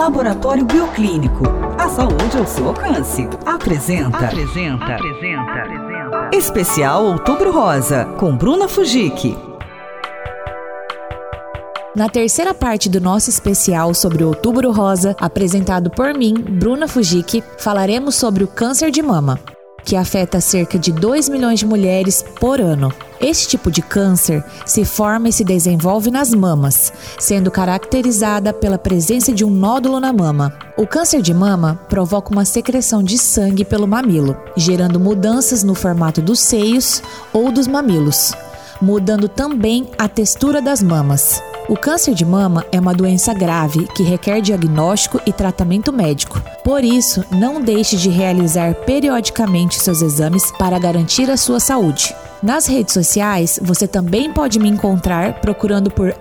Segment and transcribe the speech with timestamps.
[0.00, 1.44] Laboratório Bioclínico.
[1.78, 3.28] A saúde ao seu alcance.
[3.44, 4.16] Apresenta.
[4.16, 4.94] Apresenta.
[4.94, 4.94] Apresenta.
[4.94, 6.30] Apresenta.
[6.32, 9.36] Especial Outubro Rosa, com Bruna Fujik.
[11.94, 17.44] Na terceira parte do nosso especial sobre o Outubro Rosa, apresentado por mim, Bruna Fujik,
[17.58, 19.38] falaremos sobre o câncer de mama,
[19.84, 22.92] que afeta cerca de 2 milhões de mulheres por ano.
[23.20, 29.30] Este tipo de câncer se forma e se desenvolve nas mamas, sendo caracterizada pela presença
[29.32, 30.56] de um nódulo na mama.
[30.76, 36.22] O câncer de mama provoca uma secreção de sangue pelo mamilo, gerando mudanças no formato
[36.22, 38.32] dos seios ou dos mamilos,
[38.80, 41.42] mudando também a textura das mamas.
[41.68, 46.42] O câncer de mama é uma doença grave que requer diagnóstico e tratamento médico.
[46.64, 52.14] Por isso, não deixe de realizar periodicamente seus exames para garantir a sua saúde.
[52.42, 56.14] Nas redes sociais, você também pode me encontrar procurando por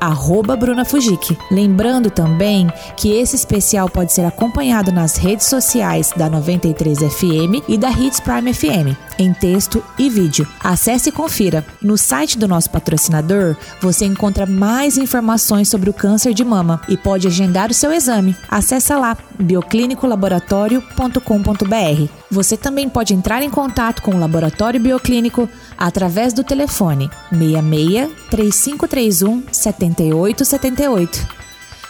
[0.59, 1.37] @brunafujik.
[1.49, 7.77] Lembrando também que esse especial pode ser acompanhado nas redes sociais da 93 FM e
[7.77, 10.45] da Hits Prime FM, em texto e vídeo.
[10.61, 11.66] Acesse e confira.
[11.81, 16.97] No site do nosso patrocinador, você encontra mais informações sobre o câncer de mama e
[16.97, 18.35] pode agendar o seu exame.
[18.49, 22.11] Acesse lá bioclinicolaboratório.com.br.
[22.29, 29.43] Você também pode entrar em contato com o Laboratório Bioclínico através do telefone 66 3531
[29.51, 31.39] 7878.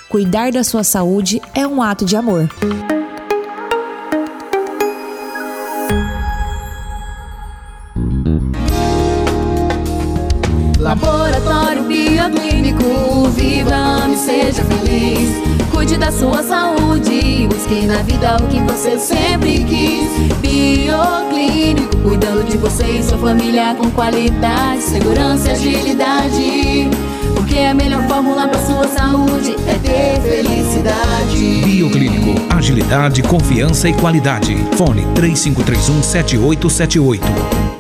[0.08, 2.50] Cuidar da sua saúde é um ato de amor.
[10.80, 14.79] Laboratório Bioclínico, viva, ame, seja feliz.
[15.90, 20.08] Cuide da sua saúde, busque na vida o que você sempre quis.
[20.38, 26.90] Bioclínico, cuidando de você e sua família com qualidade, segurança e agilidade.
[27.36, 31.64] Porque a melhor fórmula para sua saúde é ter felicidade.
[31.66, 34.56] Bioclínico, agilidade, confiança e qualidade.
[34.78, 37.79] Fone 3531 7878.